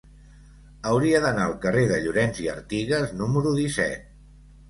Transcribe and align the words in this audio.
Hauria 0.91 1.19
d'anar 1.25 1.43
al 1.49 1.53
carrer 1.65 1.83
de 1.91 1.99
Llorens 2.05 2.41
i 2.45 2.49
Artigas 2.55 3.13
número 3.21 3.55
disset. 3.59 4.09